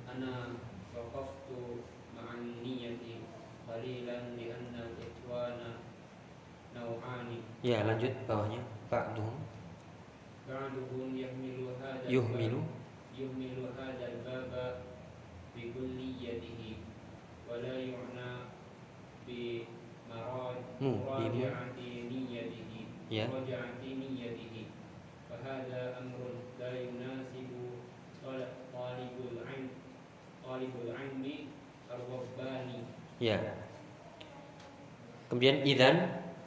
[0.08, 0.56] ana
[0.92, 1.86] waqaftu
[2.16, 3.24] ma'an niyati
[3.68, 5.70] qalilan li anna al-itwana
[6.76, 7.40] nau'ani.
[7.64, 8.60] Ya lanjut bawahnya.
[8.92, 9.52] Ba'duhum
[10.52, 12.60] ba'duhum yahmilu hadha yuhmilu
[13.16, 13.72] yuhmilu.
[13.72, 14.84] hadha al-baba
[15.56, 16.84] bi kulliyatihi
[17.48, 18.52] wa la yu'na
[19.24, 19.64] bi
[20.81, 20.93] بمو.
[21.09, 22.61] مراجعة نيته
[23.07, 23.25] Ya.
[23.31, 24.55] مراجعة نيته
[25.31, 26.21] فهذا أمر
[26.59, 27.51] لا يناسب
[28.25, 29.69] طل- طالب العلم
[30.47, 31.25] طالب العلم
[31.91, 32.79] الرباني
[33.17, 33.41] Ya.
[35.33, 35.97] Kemudian idan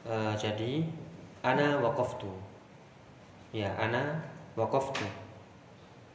[0.05, 0.85] uh, jadi
[1.41, 2.29] ana waqaftu.
[3.49, 4.21] Ya, ana
[4.53, 5.03] waqaftu.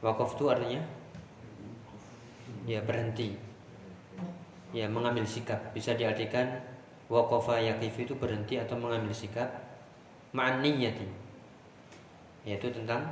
[0.00, 0.80] Waqaftu artinya
[2.70, 3.34] ya berhenti.
[4.70, 5.74] Ya, mengambil sikap.
[5.74, 6.62] Bisa diartikan
[7.09, 9.49] waqafa yaqifu itu berhenti atau mengambil sikap
[10.31, 11.09] ma'an niyyati.
[12.45, 13.09] Yaitu tentang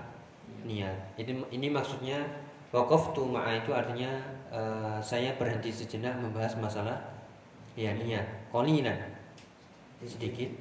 [0.64, 0.96] niat.
[1.18, 2.22] Ini ini maksudnya
[2.70, 4.22] waqaftu ma'a itu artinya
[4.54, 6.98] eh, saya berhenti sejenak membahas masalah
[7.74, 8.26] ya niat.
[8.54, 8.96] Qalilan.
[10.06, 10.54] Sedikit.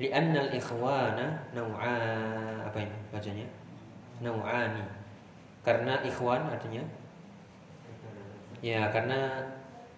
[0.00, 1.94] Li'anna al-ikhwana naw'a.
[2.66, 3.46] Apa ini bacanya?
[4.24, 4.82] Naw'ani.
[5.62, 6.82] Karena ikhwan artinya?
[8.62, 9.42] Ya karena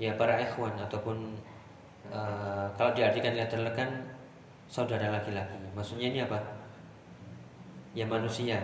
[0.01, 1.37] ya para ikhwan ataupun
[2.15, 3.91] eh, kalau diartikan literal kan
[4.71, 5.59] saudara laki-laki.
[5.75, 6.39] Maksudnya ini apa?
[7.95, 8.59] Ya manusia.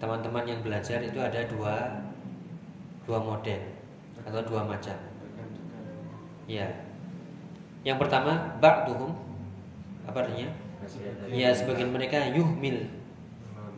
[0.00, 2.00] Teman-teman yang belajar itu ada dua
[3.04, 3.60] dua model
[4.24, 4.96] atau dua macam.
[6.48, 6.66] Ya
[7.82, 9.14] yang pertama ba'duhum.
[10.06, 10.50] Apa artinya?
[11.30, 12.90] Ya sebagian mereka yuhmil.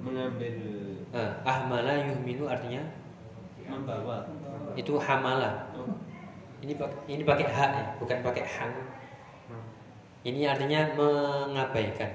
[0.01, 0.57] Mengambil.
[1.13, 2.81] Eh, ahmala yuhmilu artinya?
[3.65, 4.29] Membawa.
[4.75, 5.71] itu hamala.
[6.65, 6.73] Ini
[7.13, 8.73] ini pakai hak ya, bukan pakai hang.
[10.25, 12.09] Ini artinya mengabaikan.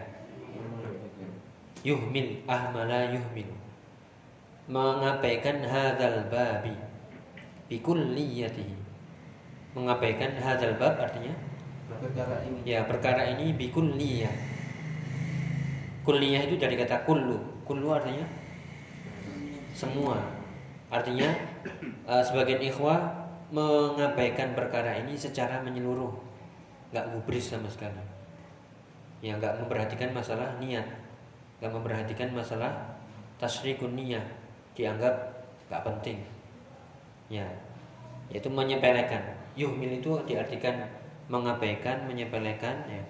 [1.86, 3.46] Yuhmil ahmala yuhmil.
[4.66, 6.74] Mengabaikan hadzal babi
[7.70, 8.74] bikulliyatihi.
[9.78, 11.38] Mengabaikan hadzal bab artinya
[11.90, 12.60] Perkara ini.
[12.66, 14.34] ya perkara ini bikulliyah.
[16.02, 17.38] Kulliyah itu dari kata kullu.
[17.70, 18.26] Kullu artinya
[19.78, 20.18] semua.
[20.90, 21.30] Artinya
[22.10, 23.19] eh, sebagian ikhwah
[23.50, 26.14] mengabaikan perkara ini secara menyeluruh,
[26.94, 28.02] nggak gubris sama sekali.
[29.20, 30.86] Ya nggak memperhatikan masalah niat,
[31.60, 32.72] nggak memperhatikan masalah
[33.42, 34.24] tasrikun niyah,
[34.78, 35.14] dianggap
[35.68, 36.20] nggak penting.
[37.30, 37.46] Ya,
[38.30, 39.38] yaitu menyepelekan.
[39.58, 40.88] Yuhmil itu diartikan
[41.30, 43.04] mengabaikan, menyepelekan, ya,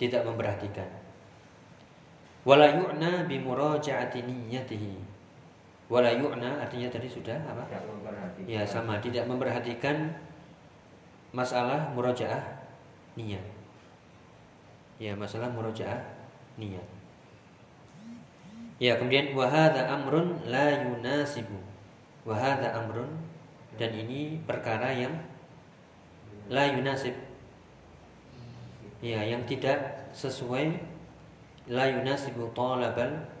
[0.00, 0.88] tidak memperhatikan.
[2.40, 5.09] Wala yu'na bi muraja'ati niyyatihi.
[5.90, 7.66] Wala yu'na artinya tadi sudah apa?
[8.46, 10.14] Ya sama, tidak memperhatikan
[11.34, 12.62] masalah murojaah
[13.18, 13.42] niat.
[15.02, 15.98] Ya masalah murojaah
[16.62, 16.86] niat.
[18.78, 21.58] Ya kemudian wahada amrun la yunasibu.
[22.22, 23.10] Wahada amrun
[23.74, 25.18] dan ini perkara yang
[26.46, 27.18] la yunasib.
[29.02, 30.70] Ya yang tidak sesuai
[31.66, 33.39] la yunasibu talabal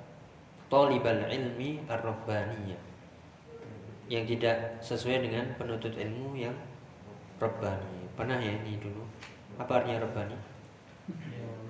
[0.70, 2.80] talibal ilmi ar-rabbaniyah
[4.10, 6.54] yang tidak sesuai dengan penuntut ilmu yang
[7.38, 8.10] Rabbani.
[8.18, 9.06] Pernah ya ini dulu.
[9.54, 10.02] Apa artinya?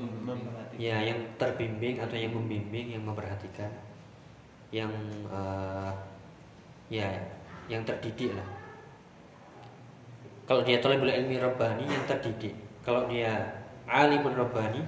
[0.01, 0.77] Memperhatikan.
[0.81, 3.69] Ya, yang terbimbing atau yang membimbing, yang memperhatikan,
[4.73, 4.89] yang
[5.29, 5.93] eh,
[6.89, 7.09] ya,
[7.69, 8.49] yang terdidik lah.
[10.49, 12.57] Kalau dia tolibul ilmi Rabbani yang terdidik.
[12.83, 14.83] Kalau dia alimun Rabbani,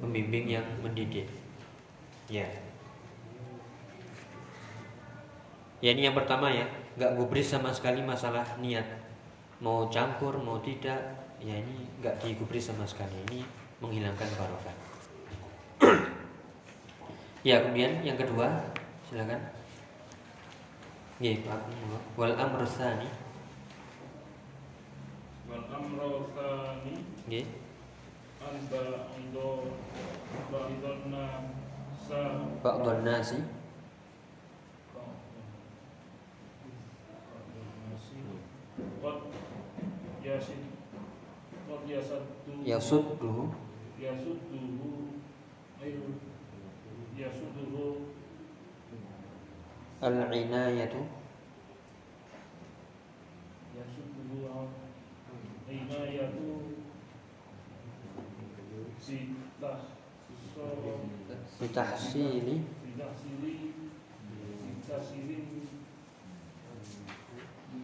[0.00, 1.28] pembimbing yang mendidik.
[2.26, 2.48] Ya.
[5.80, 6.68] Ya ini yang pertama ya,
[7.00, 8.84] nggak gubris sama sekali masalah niat.
[9.64, 11.00] Mau campur, mau tidak,
[11.40, 13.16] ya ini nggak digubris sama sekali.
[13.32, 13.40] Ini
[13.80, 14.76] menghilangkan barokah.
[17.48, 18.60] ya kemudian yang kedua,
[19.08, 19.40] silakan.
[21.20, 21.60] Ya, Pak.
[22.16, 23.08] Wal amru tsani.
[25.50, 26.94] wal amru tsani
[27.26, 27.46] Nggih.
[28.38, 28.84] anda
[29.18, 29.74] undo
[30.52, 31.26] ba'dhanna
[31.98, 32.20] sa
[39.00, 39.20] Qad
[40.30, 40.62] yasid
[41.66, 43.50] Qad yasaddu yasudduhu
[43.98, 45.18] Yasudduhu
[45.82, 46.06] Ayo.
[47.18, 48.14] Yasudduhu
[50.00, 51.02] al-inayatu
[53.74, 54.70] Yasudduhu
[55.70, 56.74] Inayatu
[58.98, 59.78] Sitah
[60.54, 60.66] So.
[61.60, 63.54] Bitahsili Ditahsili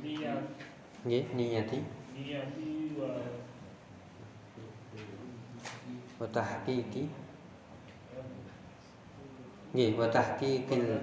[0.02, 0.42] Niat.
[1.06, 1.78] Nggih niyati
[2.16, 3.12] Niyati wa
[6.16, 7.04] wa tahqiqi
[9.76, 10.96] nggih wa tahqiqil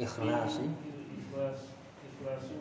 [0.00, 0.64] ikhlasi.
[0.64, 1.60] Ikhlas
[2.00, 2.56] Ikhlasu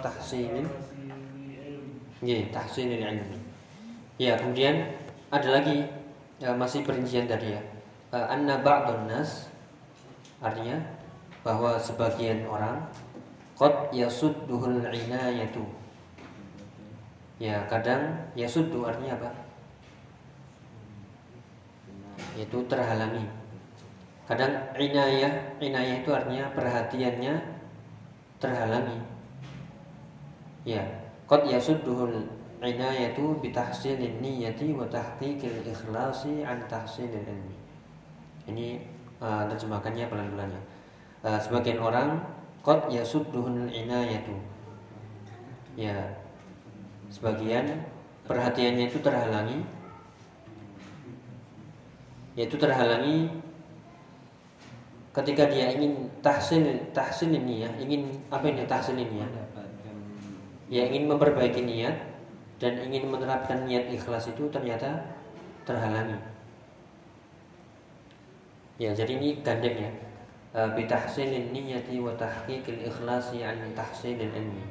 [0.00, 0.66] Tahsilin.
[2.24, 3.38] Nggih ilmi
[4.16, 4.88] ya kemudian
[5.28, 5.84] ada lagi
[6.40, 7.60] ya, masih perincian tadi ya.
[8.14, 9.50] Eh, anna ba'dun nas
[10.38, 10.78] artinya
[11.44, 12.80] bahwa sebagian orang
[13.54, 15.62] qad yasudduhul inayatu.
[17.36, 19.30] Ya kadang yasuddu artinya apa?
[22.34, 23.28] Yaitu terhalangi.
[24.24, 27.34] Kadang inayah inayah itu artinya perhatiannya
[28.40, 28.98] terhalangi.
[30.64, 30.80] Ya
[31.28, 32.24] qad yasudduhul
[32.64, 37.56] inayatu bitahsilin niyati wa tahqiqil ikhlasi an tahsilil ilmi.
[38.48, 38.80] Ini
[39.20, 40.62] uh, terjemahkannya pelan-pelan ya
[41.24, 42.20] Uh, sebagian orang
[42.60, 44.36] qad yasudduhul inayatu.
[45.72, 46.20] Ya
[47.08, 47.64] sebagian
[48.28, 49.64] perhatiannya itu terhalangi
[52.36, 53.30] yaitu terhalangi
[55.14, 56.60] ketika dia ingin tahsil
[56.90, 59.28] tahsil ini ya ingin apa ini tahsil ini ya?
[60.68, 62.04] Ya ingin memperbaiki niat
[62.60, 65.16] dan ingin menerapkan niat ikhlas itu ternyata
[65.64, 66.20] terhalangi.
[68.76, 69.88] Ya jadi ini gandeng ya.
[69.88, 70.13] Eh,
[70.54, 74.64] bitahsilin niyati wa tahqiqil ikhlasi an tahsilil ilmi.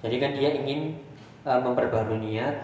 [0.00, 0.96] Jadi kan dia ingin
[1.44, 2.56] eh, memperbarui niat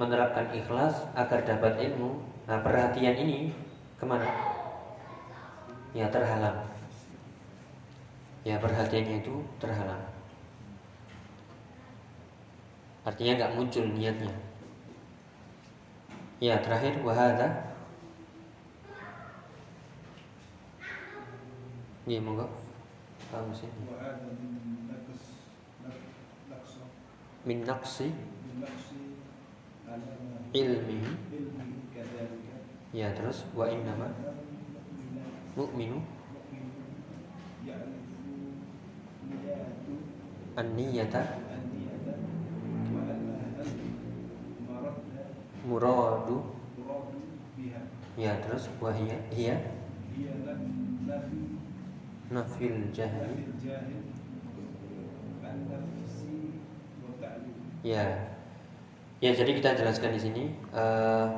[0.00, 2.16] menerapkan ikhlas agar dapat ilmu.
[2.48, 3.52] Nah perhatian ini
[4.00, 4.24] ke mana?
[5.92, 6.72] Ya terhalang.
[8.42, 10.02] Ya perhatiannya itu terhalang.
[13.02, 14.32] Artinya nggak muncul niatnya.
[16.42, 17.71] Ya, terakhir wahada.
[22.02, 22.50] Iya, monggo.
[23.30, 23.70] Kamu sih.
[27.46, 28.10] Min naqsi.
[30.50, 30.98] Ilmi.
[32.90, 34.10] Ya terus wa innama
[35.54, 36.02] mu'minu.
[40.58, 41.22] An-niyata.
[45.62, 46.50] Muradu.
[48.18, 49.56] Ya terus wahia hiya,
[51.06, 51.51] hiya
[52.32, 53.46] nafil jahli.
[57.82, 58.06] Ya.
[59.22, 61.30] Ya jadi kita jelaskan di sini uh,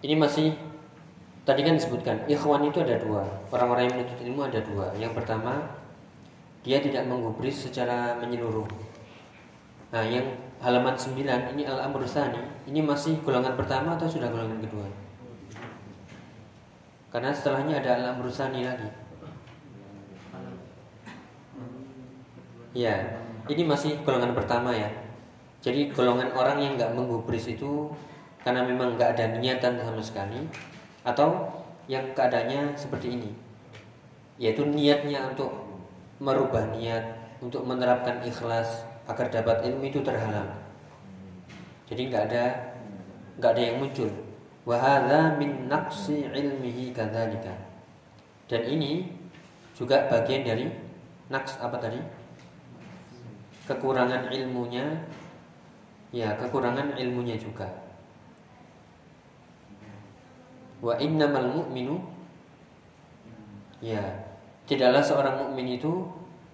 [0.00, 0.56] ini masih
[1.44, 4.86] tadi kan disebutkan ikhwan itu ada dua orang-orang yang menuntut ilmu ada dua.
[4.96, 5.68] Yang pertama
[6.64, 8.64] dia tidak menggubris secara menyeluruh.
[9.92, 10.24] Nah yang
[10.62, 11.18] halaman 9
[11.52, 12.38] ini al amrusani
[12.70, 14.86] ini masih golongan pertama atau sudah golongan kedua?
[17.12, 18.88] Karena setelahnya ada al-amr tsani lagi.
[22.72, 23.20] Ya,
[23.52, 24.88] ini masih golongan pertama ya.
[25.60, 27.92] Jadi golongan orang yang nggak menggubris itu
[28.40, 30.40] karena memang nggak ada niatan sama sekali,
[31.04, 31.52] atau
[31.86, 33.30] yang keadaannya seperti ini,
[34.40, 35.52] yaitu niatnya untuk
[36.18, 40.48] merubah niat, untuk menerapkan ikhlas agar dapat ilmu itu terhalang.
[41.86, 42.44] Jadi nggak ada
[43.36, 44.10] nggak ada yang muncul.
[44.62, 47.50] Wahada min naqsi ilmihi kadzalika.
[48.46, 49.10] Dan ini
[49.74, 50.70] juga bagian dari
[51.30, 51.98] naqs apa tadi?
[53.62, 55.06] kekurangan ilmunya.
[56.12, 57.66] Ya kekurangan ilmunya juga.
[60.82, 61.96] Wa innamal mu'minu.
[63.82, 64.02] Ya
[64.66, 66.06] tidaklah seorang mukmin itu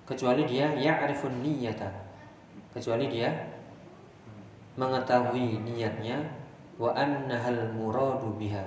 [0.08, 1.92] kecuali dia ya'rifun niyyata
[2.72, 3.28] kecuali dia
[4.80, 6.22] mengetahui niatnya
[6.78, 8.62] wa annahal muradu biha.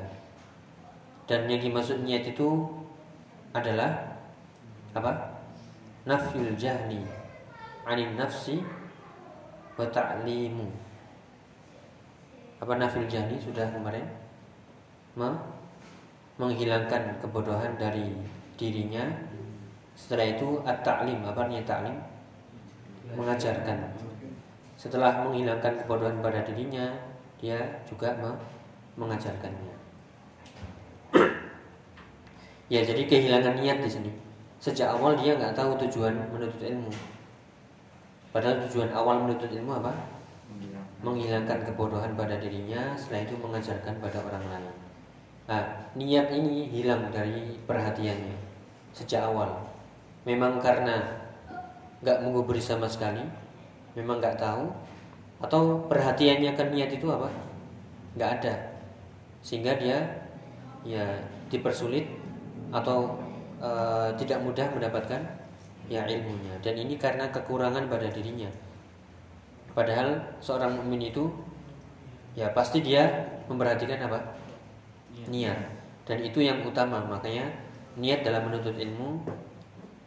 [1.25, 2.67] Dan yang dimaksud niat itu
[3.55, 4.19] adalah
[4.91, 5.39] apa?
[6.03, 6.99] Nafyul jahli
[7.87, 8.59] anin nafsi
[9.79, 10.67] wa ta'limu.
[12.61, 14.05] Apa nafil jahli sudah kemarin.
[15.17, 15.41] Me-
[16.37, 18.13] menghilangkan kebodohan dari
[18.57, 19.01] dirinya.
[19.97, 21.25] Setelah itu at-ta'lim.
[21.25, 21.97] Apa artinya ta'lim?
[23.17, 23.77] Mengajarkan.
[24.77, 27.10] Setelah menghilangkan kebodohan pada dirinya
[27.41, 27.57] dia
[27.89, 28.41] juga me-
[28.95, 29.75] mengajarkannya
[32.71, 34.11] ya jadi kehilangan niat di sini
[34.61, 36.93] sejak awal dia nggak tahu tujuan menuntut ilmu
[38.31, 39.91] Padahal tujuan awal menuntut ilmu apa?
[41.03, 44.75] Menghilangkan kebodohan pada dirinya, setelah itu mengajarkan pada orang lain.
[45.51, 45.63] Nah,
[45.99, 48.37] niat ini hilang dari perhatiannya
[48.95, 49.67] sejak awal.
[50.23, 51.19] Memang karena
[51.99, 53.19] nggak menggubris sama sekali,
[53.99, 54.71] memang nggak tahu,
[55.41, 57.29] atau perhatiannya ke niat itu apa?
[58.15, 58.53] Nggak ada,
[59.41, 59.97] sehingga dia
[60.85, 61.05] ya
[61.49, 62.07] dipersulit
[62.71, 63.17] atau
[63.61, 65.21] eh, tidak mudah mendapatkan
[65.91, 66.55] ya ilmunya.
[66.63, 68.47] Dan ini karena kekurangan pada dirinya.
[69.71, 71.31] Padahal seorang mukmin itu
[72.35, 73.07] ya pasti dia
[73.51, 74.19] memperhatikan apa?
[75.27, 75.57] Niat.
[76.07, 77.03] Dan itu yang utama.
[77.03, 77.51] Makanya
[77.99, 79.23] niat dalam menuntut ilmu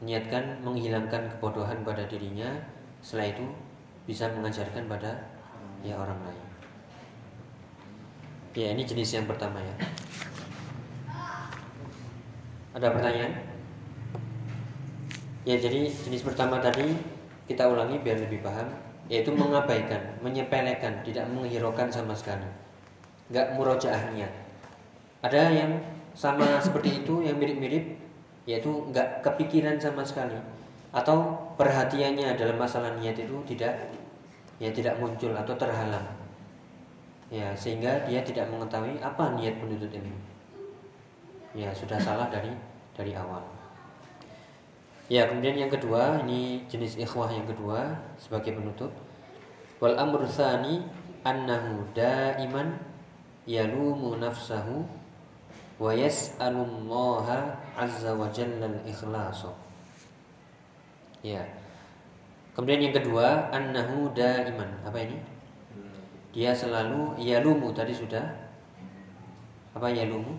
[0.05, 2.49] niatkan menghilangkan kebodohan pada dirinya.
[3.01, 3.45] Setelah itu
[4.05, 5.17] bisa mengajarkan pada
[5.81, 6.47] ya orang lain
[8.55, 9.75] ya ini jenis yang pertama ya
[12.75, 13.55] ada pertanyaan
[15.45, 16.97] Ya jadi jenis pertama tadi
[17.45, 18.65] kita ulangi biar lebih paham
[19.13, 22.49] yaitu mengabaikan, menyepelekan, tidak menghiraukan sama sekali.
[23.29, 24.33] Enggak murojaah niat.
[25.21, 25.85] Ada yang
[26.17, 28.01] sama seperti itu yang mirip-mirip
[28.49, 30.41] yaitu enggak kepikiran sama sekali
[30.95, 33.91] atau perhatiannya dalam masalah niat itu tidak
[34.63, 36.07] ya tidak muncul atau terhalang.
[37.35, 40.19] Ya, sehingga dia tidak mengetahui apa niat penuntut ilmu.
[41.51, 42.55] Ya, sudah salah dari
[42.95, 43.43] dari awal.
[45.11, 48.95] Ya, kemudian yang kedua, ini jenis ikhwah yang kedua sebagai penutup.
[49.83, 50.87] Wal amru tsani
[51.27, 52.79] annahu daiman
[53.45, 54.87] yalumu nafsahu
[55.77, 59.64] wa yas'alullaha azza wa jalla al-ikhlasa.
[61.25, 61.41] Ya.
[62.53, 64.69] Kemudian yang kedua, annahu daiman.
[64.85, 65.17] Apa ini?
[66.37, 68.23] Dia selalu yalumu tadi sudah.
[69.73, 70.37] Apa yalumu?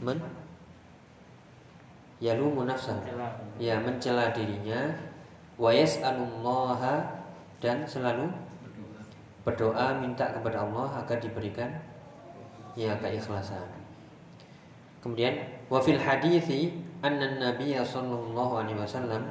[0.00, 0.16] Men
[2.20, 3.00] yalumu nafsahu
[3.56, 4.92] ya mencela dirinya
[5.60, 7.04] wa yas'alullaha
[7.60, 8.28] dan selalu
[9.44, 11.68] berdoa minta kepada Allah agar diberikan
[12.76, 13.68] ya keikhlasan.
[15.00, 15.36] Kemudian
[15.72, 19.24] wa fil hadithi anna Nabi sallallahu alaihi wasallam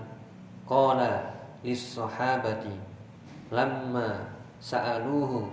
[0.66, 1.30] qala
[1.62, 2.74] lis sahabati
[3.54, 4.26] lamma
[4.58, 5.50] sa'aluhu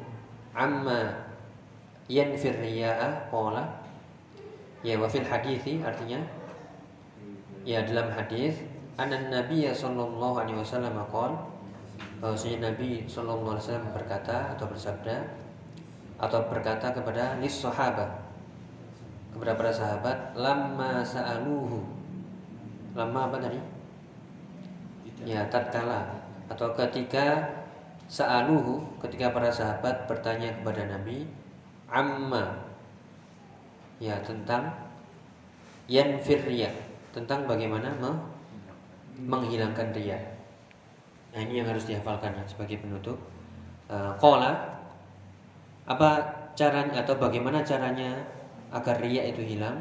[0.56, 1.12] amma
[2.08, 3.68] yanfir riya'a qala
[4.80, 6.20] ya wa fil hadithi artinya
[7.66, 8.62] ya dalam hadis
[8.96, 11.34] anan Nabi sallallahu alaihi wasallam qol
[12.22, 15.16] bahwasanya Nabi sallallahu alaihi wasallam berkata atau bersabda
[16.16, 18.08] atau berkata kepada lis sahabat
[19.36, 21.84] kepada para sahabat lama sa'aluhu
[22.96, 23.60] lama apa tadi?
[25.28, 26.08] Ya tatkala
[26.48, 27.44] atau ketika
[28.08, 31.28] sa'aluhu ketika para sahabat bertanya kepada Nabi
[31.92, 32.64] amma?
[34.00, 34.72] Ya tentang
[35.88, 36.72] yanfir riya.
[37.12, 38.24] Tentang bagaimana me-
[39.16, 40.20] menghilangkan riya.
[41.32, 43.16] Nah ini yang harus dihafalkan ya sebagai penutup.
[43.88, 44.76] Eh, Qala
[45.86, 46.10] apa
[46.58, 48.18] caranya atau bagaimana caranya
[48.74, 49.78] agar riya itu hilang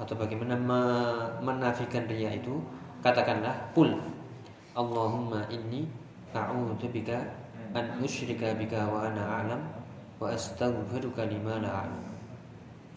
[0.00, 2.58] atau bagaimana me- menafikan riya itu?
[3.04, 3.94] Katakanlah pul
[4.74, 5.86] Allahumma inni
[6.34, 7.20] a'udzubika
[7.76, 9.60] an usyrika bika wa ana a'lam
[10.18, 12.02] wa astaghfiruka lima la a'lam.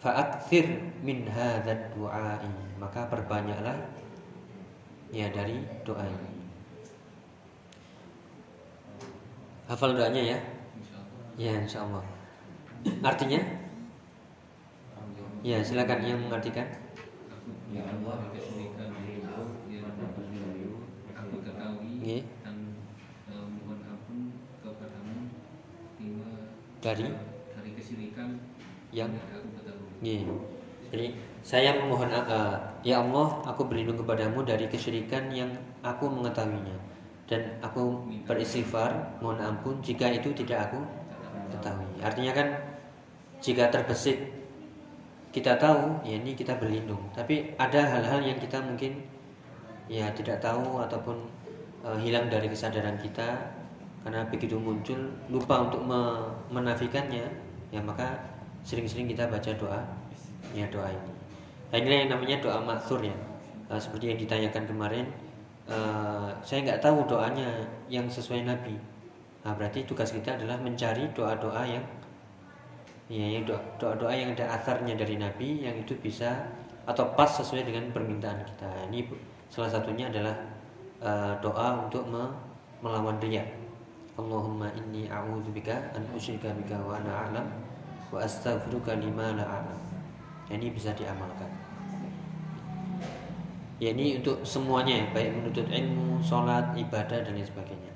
[0.02, 2.50] Fa'akthir min hadzal du'a'i.
[2.78, 3.74] Maka perbanyaklah
[5.10, 6.32] ya dari doa ini.
[9.68, 10.38] Hafal doanya ya?
[11.36, 12.02] Ya insyaallah.
[13.04, 13.38] Artinya?
[15.44, 16.00] Ya silakan.
[16.02, 16.66] Yang mengartikan
[17.68, 19.92] Ya Allah, kesyirikan diriku yang
[21.12, 22.56] aku ketahui dan
[23.28, 24.18] eh, mohon ampun
[24.64, 25.28] kepadamu
[26.00, 26.30] lima
[26.80, 27.04] Dari?
[27.52, 28.40] dari kesyirikan
[28.88, 30.24] yang aku ketahui.
[30.88, 31.06] Jadi
[31.44, 35.52] saya memohon uh, ya Allah, aku berlindung kepadamu dari kesyirikan yang
[35.84, 36.76] aku mengetahuinya.
[37.28, 40.80] Dan aku beristighfar mohon ampun jika itu tidak aku
[41.52, 41.92] ketahui.
[42.00, 42.48] Artinya kan
[43.44, 44.47] jika terbesit
[45.38, 48.98] kita tahu ya ini kita berlindung, tapi ada hal-hal yang kita mungkin
[49.86, 51.14] ya tidak tahu ataupun
[51.86, 53.54] uh, hilang dari kesadaran kita.
[53.98, 57.28] Karena begitu muncul lupa untuk me- menafikannya
[57.68, 58.14] ya maka
[58.62, 59.80] sering-sering kita baca doa
[60.54, 61.12] ya doa ini.
[61.68, 63.12] Nah, inilah yang namanya doa maksur ya.
[63.68, 65.06] Eh, seperti yang ditanyakan kemarin
[65.68, 68.80] eh, saya nggak tahu doanya yang sesuai Nabi.
[69.44, 71.84] Nah, berarti tugas kita adalah mencari doa-doa yang
[73.08, 76.44] ya doa- doa-doa yang ada asarnya dari Nabi yang itu bisa
[76.84, 79.08] atau pas sesuai dengan permintaan kita ini
[79.48, 80.36] salah satunya adalah
[81.00, 82.32] eh, doa untuk me-
[82.84, 83.44] melawan riya
[84.18, 87.46] Allahumma inni a'udzubika an usyrika bika wa ana a'lam
[88.10, 89.78] wa astaghfiruka lima la a'lam.
[90.50, 91.46] Ini bisa diamalkan.
[93.78, 97.92] Ya ini untuk semuanya ya, baik menuntut ilmu, sholat, ibadah dan lain sebagainya.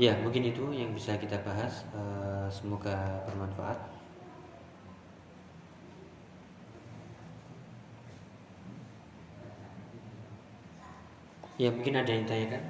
[0.00, 1.84] Ya mungkin itu yang bisa kita bahas.
[1.92, 3.76] Eh, semoga bermanfaat.
[11.60, 12.64] Ya mungkin ada yang tanyakan.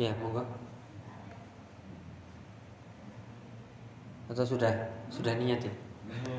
[0.00, 0.40] Ya monggo.
[4.32, 4.72] Atau sudah
[5.12, 5.74] sudah niat ya?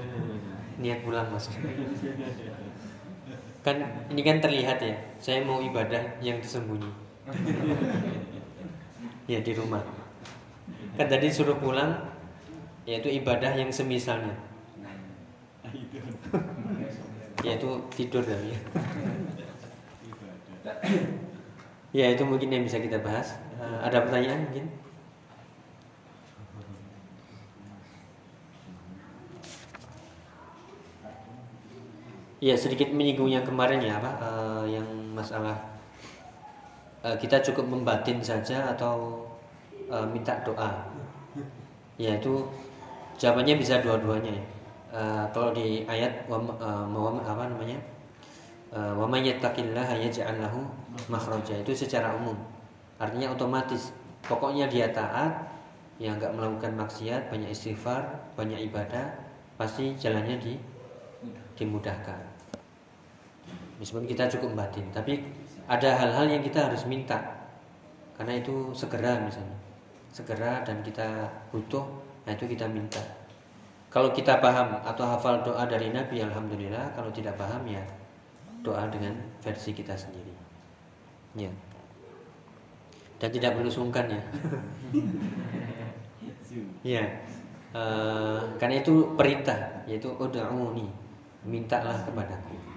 [0.82, 1.53] Niat pulang mas.
[3.64, 3.80] Kan
[4.11, 4.95] ini kan terlihat ya.
[5.24, 6.91] Saya mau ibadah yang tersembunyi.
[9.32, 9.80] ya di rumah.
[10.99, 11.95] Kan tadi suruh pulang,
[12.84, 14.36] yaitu ibadah yang semisalnya.
[17.47, 18.59] yaitu tidur dan ya.
[21.93, 23.39] Ya itu mungkin yang bisa kita bahas.
[23.61, 24.66] Eh, ada pertanyaan mungkin?
[32.43, 34.87] Ya sedikit menyinggung yang kemarin ya apa eh, yang
[35.17, 35.55] masalah
[37.05, 39.25] eh, kita cukup membatin saja atau
[39.87, 40.71] eh, minta doa.
[41.97, 42.33] Ya itu
[43.21, 44.43] jawabannya bisa dua-duanya ya.
[44.93, 46.57] Eh, kalau di ayat wa-
[47.25, 47.79] apa namanya?
[48.73, 49.95] Eh, wa may yattaqillaha
[51.63, 52.37] itu secara umum.
[52.99, 53.93] Artinya otomatis.
[54.23, 55.35] Pokoknya dia taat,
[55.99, 58.07] yang nggak melakukan maksiat, banyak istighfar,
[58.39, 59.03] banyak ibadah,
[59.59, 60.53] pasti jalannya di
[61.59, 62.32] dimudahkan.
[63.82, 65.24] Meskipun kita cukup batin, tapi
[65.65, 67.17] ada hal-hal yang kita harus minta.
[68.13, 69.57] Karena itu segera misalnya.
[70.13, 71.82] Segera dan kita butuh,
[72.28, 73.01] nah itu kita minta.
[73.89, 76.93] Kalau kita paham atau hafal doa dari Nabi, alhamdulillah.
[76.93, 77.82] Kalau tidak paham ya
[78.65, 80.34] doa dengan versi kita sendiri.
[81.38, 81.49] Ya.
[83.21, 84.21] Dan tidak perlu sungkan ya.
[86.97, 87.03] ya.
[87.74, 89.57] Eh, karena itu perintah,
[89.89, 90.86] yaitu ud'uni,
[91.41, 92.72] mintalah kepadaku.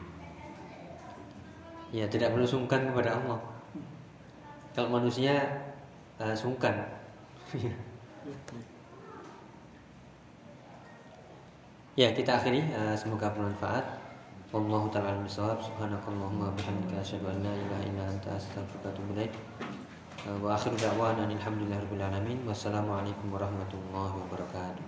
[1.97, 3.40] Ya, tidak perlu sungkan kepada Allah.
[4.76, 5.32] Kalau manusia
[6.20, 6.76] eh, sungkan.
[12.01, 12.61] ya, kita akhiri.
[12.68, 13.80] Eh, semoga bermanfaat.
[14.53, 15.57] Wallahu taala alam bisawab.
[15.64, 18.36] Subhanakallahumma bihamdika asyhadu an la ilaha illa anta
[18.84, 19.32] atubu ilaik.
[20.44, 22.44] Wa akhiru da'wana alhamdulillahirabbil alamin.
[22.44, 24.84] Wassalamualaikum warahmatullahi wabarakatuh.